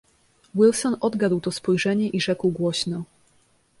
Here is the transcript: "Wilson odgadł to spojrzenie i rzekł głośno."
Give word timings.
"Wilson 0.55 0.97
odgadł 1.01 1.39
to 1.39 1.51
spojrzenie 1.51 2.09
i 2.09 2.21
rzekł 2.21 2.49
głośno." 2.51 3.03